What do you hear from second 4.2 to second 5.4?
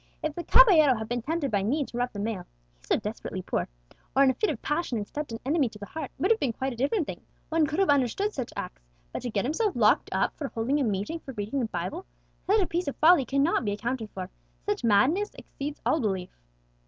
in a fit of passion had stabbed an